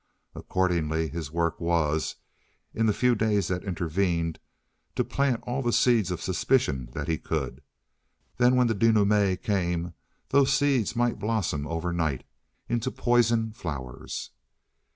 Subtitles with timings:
[0.33, 2.15] Accordingly, his work was,
[2.73, 4.39] in the few days that intervened,
[4.95, 7.61] to plant all the seeds of suspicion that he could.
[8.37, 9.93] Then, when the denouement came,
[10.29, 12.23] those seeds might blossom overnight
[12.67, 14.31] into poison flowers.